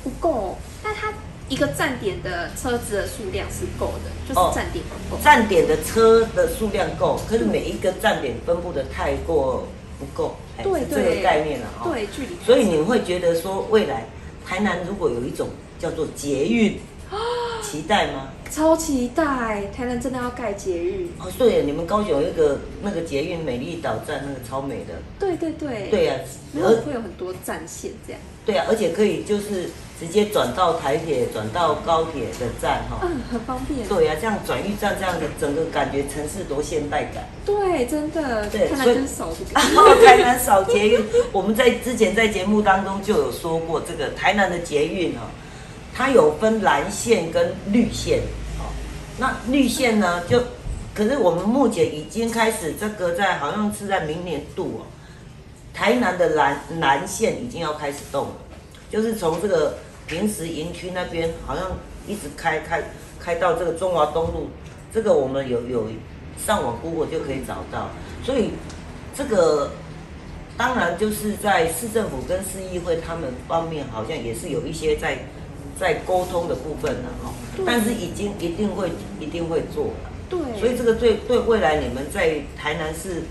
[0.03, 1.11] 不够，但它
[1.49, 5.21] 一个站点的车子的数量是够的，就哦是站点不够。
[5.21, 9.67] 站点的车的数量够，可是每一个站点分布的太过
[9.99, 11.89] 不够，哎对是这个概念了哈。
[11.91, 12.37] 对，距离。
[12.45, 14.07] 所以你会觉得说，未来
[14.45, 16.79] 台南如果有一种叫做捷运，
[17.61, 18.29] 期待吗？
[18.51, 21.07] 超期待，台南真的要盖捷运。
[21.19, 24.93] 哦，对耶，你们高雄有一个那个捷运美丽岛站，那个超美的。
[25.19, 25.89] 对对对。
[25.89, 26.15] 对呀、
[26.53, 28.21] 然后而会有很多站线这样。
[28.45, 32.99] 对啊，而且可以就是直接转到台铁、转到高铁的站哈。
[33.01, 33.87] 嗯，很方便。
[33.87, 37.23] 对呀、这样转运站这样的整个感觉城市多现代感。
[37.45, 38.47] 对，真的。
[38.49, 39.59] 对台南真少这个。
[39.81, 45.25] 哦，台南少捷运，我们在之前在节目当中就有说过，这个台南的捷运哦，
[45.97, 48.19] 它有分蓝线跟绿线
[48.59, 48.67] 哦。
[49.17, 50.43] 那绿线呢，就
[50.93, 54.85] 可是我们目前已经开始这个在好像是在明年度哦，
[55.73, 58.35] 台南的蓝蓝线已经要开始动了，
[58.89, 61.71] 就是从这个平时营区那边好像
[62.05, 62.83] 一直开开
[63.17, 64.49] 开到这个中华东路，
[64.93, 65.87] 这个我们有有
[66.45, 67.89] 上网 Google 就可以找到，
[68.21, 68.51] 所以
[69.15, 69.71] 这个
[70.57, 75.17] 当然就是在市政府跟市议会他们方面好像也是有一些在
[75.79, 80.11] 在沟通的部分了哈对，但是已经一定会一定会做了。
[80.29, 80.39] 对。
[80.59, 83.23] 所以这个对对未来你们在台南市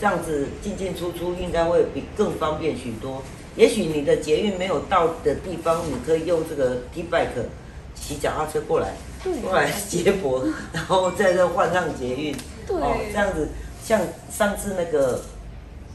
[0.00, 3.22] 这样子进进出出，应该会比更方便许多。
[3.56, 7.26] 也许你的捷运没有到的地方，你可以用这个 T bike
[7.94, 12.36] 骑脚踏车过来，对过来接驳，然后再再换上捷运。
[12.64, 13.48] 对哦，这样子，
[13.82, 15.20] 像上次那个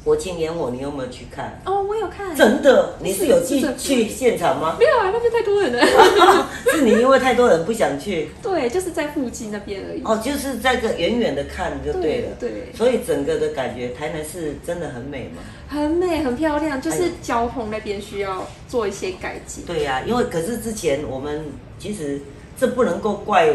[0.03, 1.61] 国庆烟火，你有没有去看？
[1.65, 2.35] 哦，我有看。
[2.35, 4.75] 真的，你是有去去现场吗？
[4.77, 5.83] 没有啊，那边太多人了。
[6.71, 10.01] 是你因为太多人不想去， 对，就是在附近那边而已。
[10.03, 12.29] 哦，就是在个远远的看就对了。
[12.39, 15.41] 对，所以整个的感觉，台南是真的很美吗。
[15.69, 19.63] 很美，很漂亮，就是交通那边需要做一些改进。
[19.65, 21.45] 对呀、因为可是之前我们
[21.79, 22.19] 其实
[22.59, 23.53] 这不能够怪，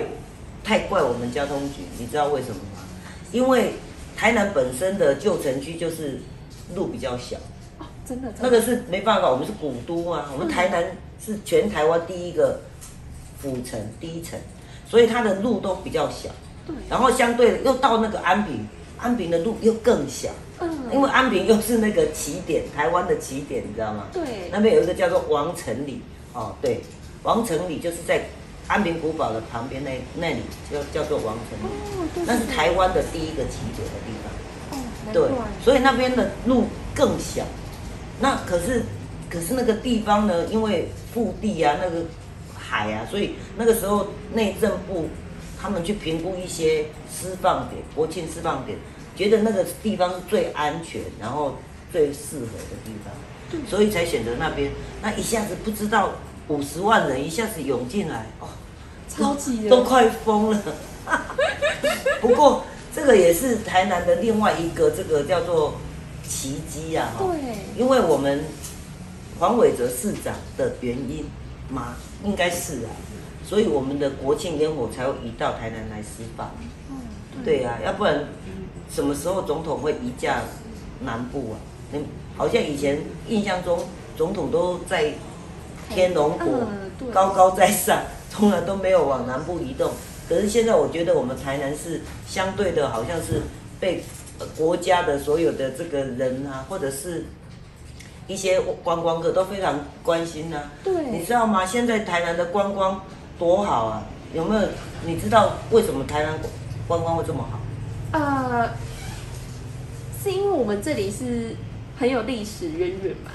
[0.64, 2.80] 太怪我们交通局，你知道为什么吗？
[3.32, 3.74] 因为
[4.16, 6.18] 台南本身的旧城区就是
[6.74, 7.36] 路比较小，
[7.78, 8.42] 哦，真的，真的。
[8.42, 12.60] 那个是没办法，我们是古都啊，我们台南是全台湾第一个
[13.40, 14.38] 府城第一城，
[14.88, 16.28] 所以它的路都比较小，
[16.66, 18.66] 对，然后相对的又到那个安平，
[18.98, 24.06] 安平的路又更小，嗯，因为安平又是那个起点，台湾的起点，你知道吗？
[24.12, 26.02] 对，那边有一个叫做王城里，
[26.32, 26.80] 哦，对，
[27.22, 28.24] 王城里就是在
[28.66, 30.40] 安平古堡的旁边那那里
[30.70, 34.32] 叫叫做王城里，哦，那是台湾的第一个起点的地方。
[35.12, 35.28] 对，
[35.64, 37.44] 所以那边的路更小。
[38.20, 38.84] 那可是
[39.30, 42.04] 可是那个地方呢，因为腹地啊，那个
[42.56, 45.08] 海啊，所以那个时候内政部
[45.60, 48.78] 他们去评估一些释放点，国庆释放点，
[49.16, 51.56] 觉得那个地方是最安全，然后
[51.92, 54.70] 最适合的地方，所以才选择那边。
[55.02, 56.10] 那一下子不知道
[56.48, 58.48] 五十万人一下子涌进来，哦，
[59.08, 60.62] 超级的都快疯了。
[62.20, 65.74] 不过这个也是台南的另外一个这个叫做
[66.26, 68.44] 奇迹啊，哈对，因为我们
[69.38, 71.24] 黄伟哲市长的原因
[71.70, 72.90] 嘛，应该是啊，
[73.46, 76.46] 所以我们的国庆烟火才会移到台南来释放。
[76.90, 76.96] 哦，
[77.44, 78.24] 对啊、要不然
[78.90, 80.42] 什么时候总统会移驾
[81.00, 81.56] 南部啊？
[81.92, 82.04] 嗯
[82.36, 83.80] 好像以前印象中
[84.16, 85.12] 总统都在
[85.88, 89.90] 天龙国嗯对高高在上，从来都没有往南部移动。
[90.28, 93.40] 可是现在我觉得我们台南是相对的，好像是
[93.80, 94.02] 被
[94.38, 97.24] 呃国家的所有的这个人啊，或者是
[98.26, 101.64] 一些观光客都非常关心呢、你对，知道吗？
[101.64, 103.00] 现在台南的观光
[103.38, 104.02] 多好啊！
[104.34, 104.68] 有没有？
[105.06, 106.38] 你知道为什么台南
[106.86, 107.58] 观光会这么好？
[108.12, 108.68] 呃，
[110.22, 111.56] 是因为我们这里是
[111.98, 113.30] 很有历史渊源嘛？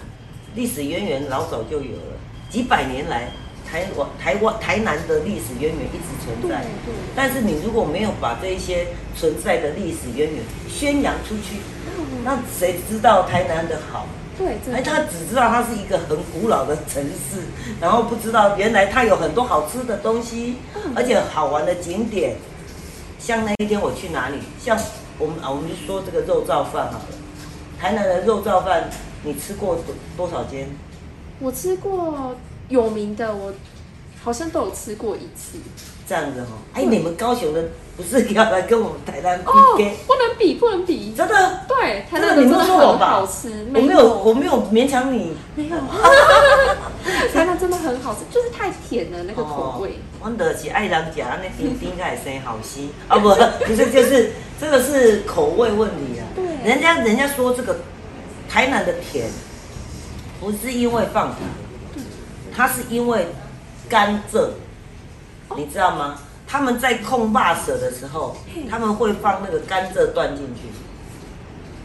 [0.54, 2.18] 历史渊源老早就有了，
[2.50, 3.32] 几百年来，
[3.74, 6.64] 台湾、台湾、台南的历史渊源一直存在。
[7.16, 11.58] 但是你如果没有把这一些存在的历史渊源宣扬出去，
[12.24, 14.06] 那谁知道台南的好？
[14.38, 17.42] 对，真哎，他只知道它是一个很古老的城市，
[17.82, 20.58] 然后不知道原来它有很多好吃的东西，
[20.96, 22.36] 而且好玩的景点。
[23.18, 24.38] 像那一天我去哪里？
[24.60, 24.78] 像
[25.18, 27.06] 我们啊，我们就说这个肉燥饭好了。
[27.80, 28.88] 台南的肉燥饭，
[29.24, 30.68] 你吃过多多少间？
[31.40, 32.36] 我吃过
[32.70, 33.53] 有名的，我
[34.24, 35.57] 好像都有吃过一次。
[36.05, 36.59] 这样子哈、哦。
[36.74, 37.64] 哎，你们高雄的
[37.95, 41.14] 不是要来跟我们台南哦 PK？、，不能比，不能比。
[41.16, 41.61] 真的？
[41.68, 45.34] 对，台南的真的很没说我吧好吃，我没有，我没有勉强你。
[45.55, 45.78] 没有，
[47.34, 49.99] 台南真的很好吃，就是太甜了那个口味。
[50.22, 53.30] 我的是爱人家那丁丁爱生好心啊，不，
[53.66, 56.24] 不是，就是这个是口味问题啊。
[56.36, 57.78] 对人家人家说这个
[58.49, 59.30] 台南的甜，
[60.41, 61.39] 不是因为放糖，
[62.56, 63.28] 它是因为
[63.89, 64.49] 甘蔗，
[65.58, 66.20] 你知道吗？
[66.47, 68.38] 他们在控霸舍的时候，
[68.70, 70.62] 他们会放那个甘蔗段进去，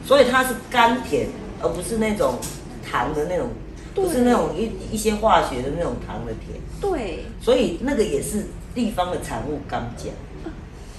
[0.06, 1.28] 所以它是甘甜，
[1.62, 2.38] 而不是那种
[2.84, 3.48] 糖的那种，
[3.94, 6.60] 不是那种一一些化学的那种糖的甜。
[6.80, 10.08] 对，所以那个也是地方的产物甘蔗，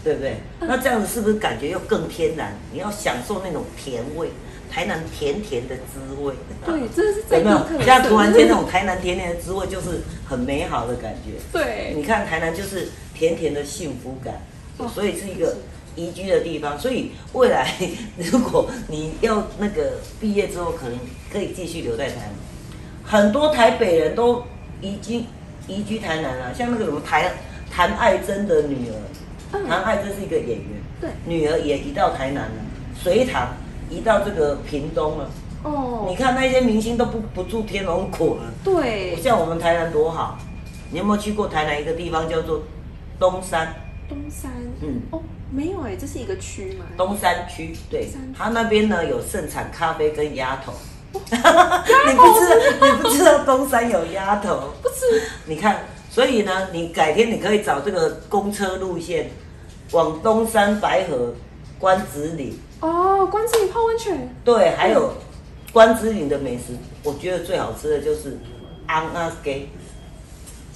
[0.03, 0.38] 对不对？
[0.61, 2.57] 那这样子是不是感觉又更天然？
[2.72, 4.32] 你要享受那种甜味，
[4.70, 6.34] 台南甜甜的滋味。
[6.65, 7.80] 对，真的是有没有在地特？
[7.80, 7.84] 色。
[7.84, 11.39] 现在突然间那种台南甜甜的滋味，就是很美好的感觉。
[11.51, 14.41] 对，你看台南就是甜甜的幸福感，
[14.78, 15.57] 哦所以是一个
[15.95, 16.78] 宜居的地方。
[16.78, 17.74] 所以未来
[18.17, 20.97] 如果你要那个毕业之后，可能
[21.32, 22.34] 可以继续留在台南。
[23.03, 24.43] 很多台北人都
[24.82, 25.24] 移居
[25.67, 27.32] 移居台南啊，像那个什么台
[27.72, 28.95] 谭爱珍的女儿，
[29.53, 30.67] 嗯谭爱珍是一个演员，
[31.01, 32.55] 对，女儿也移到台南了，
[33.01, 33.55] 隋唐
[33.90, 35.30] 移到这个屏东了。
[35.64, 38.44] 哦，你看那些明星都不不住天龙谷了。
[38.64, 40.38] 对，像我们台南多好，
[40.92, 42.62] 你有没有去过台南一个地方叫做
[43.20, 43.74] 东山？
[44.08, 45.22] 东山，嗯哦，
[45.52, 46.86] 没有哎，这是一个区嘛？
[46.98, 50.74] 东山区，对它那边呢有盛产咖啡跟鸭头。
[51.12, 51.30] 你不
[52.40, 54.70] 知道，你不知道东山有鸭头？
[54.82, 55.80] 不是，你看，
[56.10, 59.30] 所以呢，你改天你可以找这个公车路线，
[59.92, 61.34] 往东山、白河、
[61.80, 65.13] 关子岭，哦，关子岭泡温泉，对，还有
[65.73, 68.39] 关子岭的美食，我觉得最好吃的就是
[68.88, 69.67] 安阿给，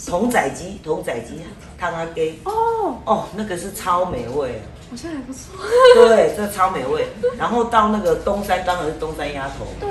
[0.05, 1.41] 童仔鸡，童仔鸡
[1.79, 2.39] 汤阿给。
[2.43, 4.63] 哦，哦，那个是超美味啊！
[4.91, 5.55] 好像还不错。
[5.95, 7.07] 对，这超美味。
[7.37, 9.65] 然后到那个东山，当然是东山鸭头。
[9.79, 9.89] 对，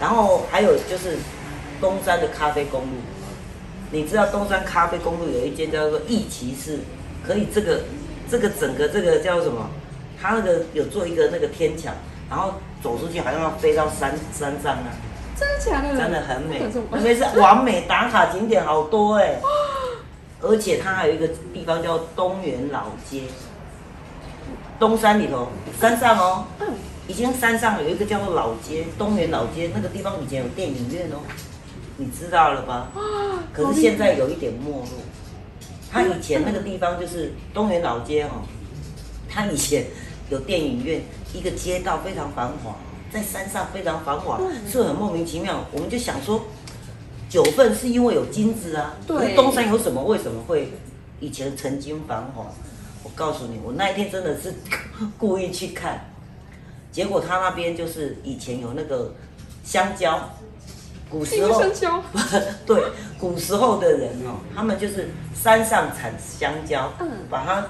[0.00, 1.18] 然后还有就是
[1.80, 2.96] 东山的咖啡公路，
[3.92, 6.80] 你知道东山咖啡公路有一间叫做义骑士，
[7.24, 7.82] 可以这个
[8.28, 9.70] 这个整个这个叫什么？
[10.20, 11.90] 它那个有做一个那个天桥，
[12.28, 14.88] 然后走出去好像要飞到山山上啊，
[15.36, 15.96] 真的假的？
[15.96, 16.60] 真的很美。
[16.90, 19.40] 那边是完美打卡景点好多哎、
[20.42, 23.22] 而且它还有一个地方叫东园老街，
[24.78, 25.48] 东山里头
[25.80, 26.66] 山上哦，嗯，
[27.06, 31.18] 已经山上有一个叫做老街，东园老街那个地方以前有电影院哦，
[31.96, 32.90] 你知道了吧？
[32.94, 33.00] 啊，
[33.52, 34.84] 可是现在有一点没落。
[35.90, 38.42] 它以前那个地方就是东园老街哦，
[39.28, 39.86] 它以前
[40.30, 41.02] 有电影院，
[41.32, 42.76] 一个街道非常繁华，
[43.10, 45.64] 在山上非常繁华，嗯是很莫名其妙。
[45.72, 46.44] 我们就想说，
[47.28, 50.02] 九份是因为有金子啊，对东山有什么？
[50.04, 50.72] 为什么会
[51.20, 52.46] 以前曾经繁华？
[53.04, 54.52] 我告诉你，我那一天真的是
[55.16, 56.10] 故意去看，
[56.92, 59.14] 结果他那边就是以前有那个
[59.64, 60.30] 香蕉，
[61.08, 62.02] 古时候香蕉，
[62.66, 62.82] 对，
[63.18, 67.66] 古时候的人哦，他们就是山上产香蕉，嗯把它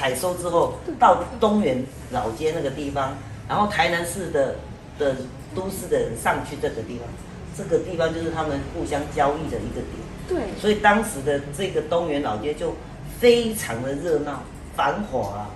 [0.00, 4.56] 采收之后，到东园老街那个地方，然后台南市的
[4.98, 5.14] 的
[5.54, 7.06] 都市的人上去这个地方，
[7.54, 9.92] 这个地方就是他们互相交易的一个点，
[10.26, 12.74] 对，所以当时的这个东园老街就
[13.20, 14.42] 非常的热闹
[14.74, 15.50] 繁华啊。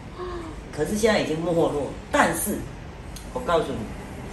[0.76, 2.56] 可是现在已经没落，但是
[3.32, 3.78] 我告诉你，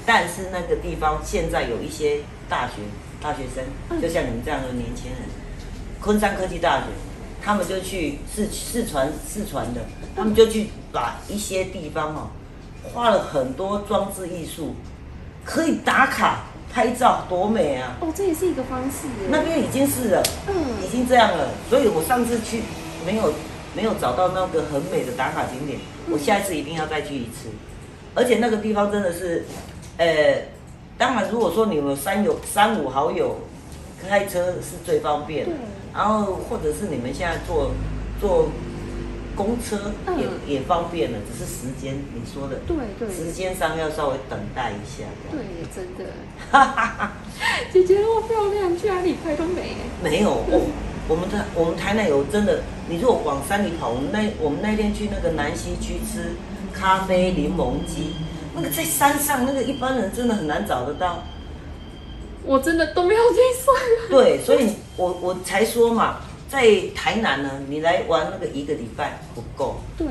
[0.06, 2.74] 但是那个地方现在有一些大学
[3.22, 4.02] 大学生，嗯。
[4.02, 5.22] 就像你们这样的年轻人，
[6.02, 6.88] 昆山科技大学，
[7.44, 9.82] 他们就去四四川四川的，
[10.16, 12.30] 他们就去把一些地方哦，
[12.94, 14.76] 画了很多装置艺术，
[15.44, 17.98] 可以打卡拍照，多美啊！
[18.00, 19.08] 哦，这也是一个方式。
[19.30, 20.54] 那边已经是了，嗯
[20.86, 22.62] 已经这样了，所以我上次去
[23.06, 23.34] 没有
[23.76, 25.80] 没有找到那个很美的打卡景点，
[26.10, 27.50] 我下一次一定要再去一次，
[28.14, 29.46] 而且那个地方真的是，
[29.98, 30.44] 呃，
[30.98, 33.40] 当然，如果说你们三有三五好友，
[34.08, 35.81] 开车是最方便的对。
[35.94, 37.72] 然后或者是你们现在坐
[38.20, 38.50] 坐
[39.36, 45.06] 公车嗯也、也方便了，只是时间你说的，对对时间上要稍微等待一下。
[45.32, 45.40] 对，
[45.74, 46.12] 真的。
[47.72, 49.76] 姐姐那么漂亮，去哪里拍都美。
[50.04, 50.62] 没有哦，
[51.08, 56.36] 我们台我们台南有真的，你如果往山里跑，我们那我们那天去那个南溪区吃
[56.74, 58.14] 咖啡柠檬鸡，
[58.54, 61.24] 那个在山上，那个一般人真的很难找得到。
[62.46, 63.74] 我真的都没有听说。
[64.10, 66.18] 对，所以我我才说嘛，
[66.50, 66.66] 在
[66.96, 70.08] 台南呢，你来玩那个一个礼拜不够，对，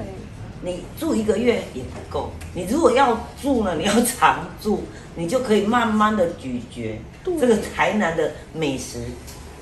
[0.62, 2.30] 你住一个月也不够。
[2.54, 4.82] 你如果要住呢，你要常住，
[5.16, 7.38] 你就可以慢慢的咀嚼对。
[7.38, 9.00] 这个台南的美食，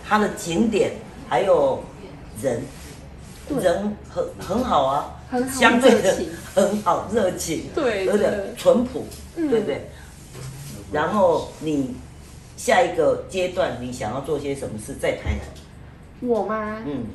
[0.07, 0.93] 它的景点
[1.29, 1.83] 还有
[2.43, 2.63] 人，
[3.61, 6.17] 人很很好啊，很好相对的
[6.55, 9.07] 很好热情，对而且淳朴，
[9.37, 9.49] 嗯。
[9.49, 9.91] 对不对？
[10.91, 11.95] 然后你
[12.59, 16.29] 下一个阶段，你想要做些什么事在台南？
[16.29, 16.79] 我吗？
[16.85, 17.07] 嗯，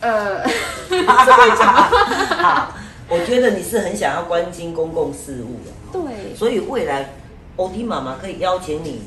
[0.00, 0.42] 呃，
[1.06, 2.74] 好，
[3.08, 7.12] 我觉得你是很想要关心公共事务的，对，所以未来
[7.56, 9.02] 欧弟妈妈可以邀请你，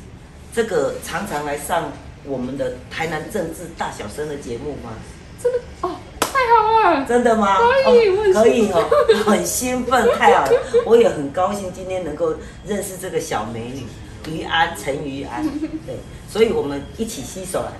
[0.54, 1.92] 这个常常来上
[2.24, 4.94] 我们的台南政治大小生的节目吗？
[5.42, 7.06] 真的哦，太好了。
[7.08, 7.58] 真的吗？
[7.58, 8.88] 可以可以哦，
[9.26, 10.52] 很兴奋，太好了！
[10.86, 12.36] 我也很高兴今天能够
[12.68, 13.84] 认识这个小美女
[14.32, 15.44] 于安陈于安，
[15.86, 15.98] 对，
[16.30, 17.72] 所以我们一起携手来，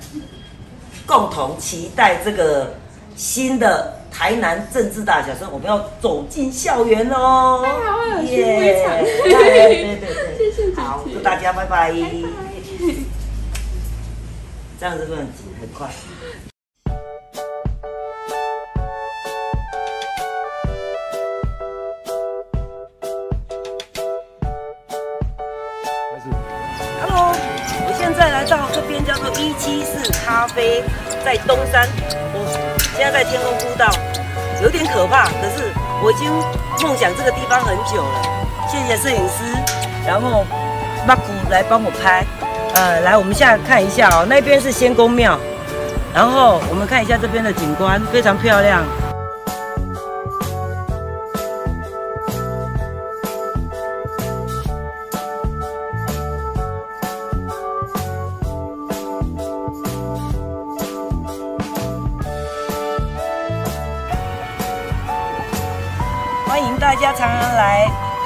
[1.06, 2.76] 共同期待这个
[3.16, 7.64] 新的台南政治大小说，我们要走进校园喽！
[7.64, 8.84] 太好了耶
[9.24, 12.08] 对对对对，谢谢姐姐好，祝大家拜拜，拜拜。
[14.80, 15.90] 这样子不能挤，很快。
[29.58, 30.84] 七四咖啡，
[31.26, 31.88] 在东山。
[32.34, 32.46] 我
[32.96, 33.90] 现在在天空步道，
[34.62, 35.72] 有点可怕，可是
[36.04, 36.32] 我已经
[36.82, 38.22] 梦想这个地方很久了。
[38.70, 39.44] 谢谢摄影师，
[40.06, 40.46] 然后
[41.08, 42.26] 马古来帮我拍。
[42.74, 45.40] 呃，来，我们现在看一下哦，那边是仙宫庙，
[46.14, 48.84] 然后我们看一下这边的景观，非常漂亮。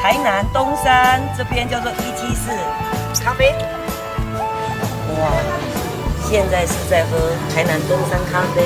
[0.01, 2.49] 台南东山这边叫做一七四
[3.23, 3.53] 咖啡。
[5.13, 5.29] 哇，
[6.27, 8.65] 现在是在喝台南东山咖啡。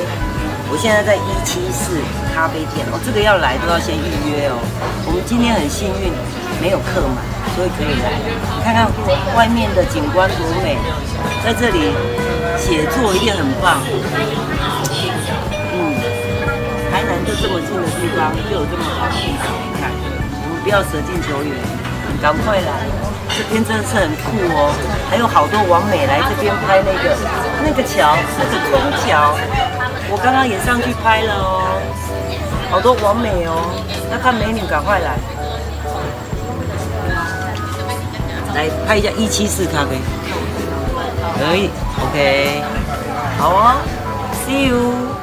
[0.71, 1.99] 我现在在一七四
[2.33, 4.55] 咖啡店哦，这个要来都要先预约哦。
[5.05, 6.07] 我们今天很幸运
[6.61, 7.19] 没有客满，
[7.51, 8.15] 所以可以来
[8.63, 8.87] 看看
[9.35, 10.79] 外面的景观多美，
[11.43, 11.91] 在这里
[12.55, 13.83] 写作也很棒。
[15.75, 15.99] 嗯。
[16.89, 19.51] 台南就这么近的地方，就有这么好的地方。
[20.65, 21.53] 不要舍近求远，
[22.19, 22.71] 赶快来！
[23.37, 24.73] 这边真的是很酷哦，
[25.11, 27.15] 还有好多网美来这边拍那个
[27.63, 29.35] 那个桥，那个空桥。
[30.09, 31.77] 我刚刚也上去拍了哦，
[32.71, 33.61] 好多网美哦，
[34.11, 35.19] 要看美女赶快来，
[38.55, 40.01] 来拍一下一七四咖啡，
[41.37, 41.69] 可以
[42.01, 42.63] ，OK，
[43.37, 43.75] 好哦
[44.47, 45.14] ，See you。